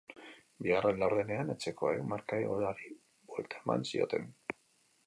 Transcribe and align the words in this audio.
Bigarren 0.67 1.01
laurdenean 1.03 1.53
etxekoek 1.55 2.01
markagailuari 2.15 2.91
buelta 2.95 3.63
eman 3.67 3.87
zioten. 3.93 4.29